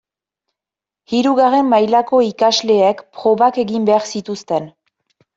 [1.17, 4.67] Hirugarren mailako ikasleek probak egin behar zituzten.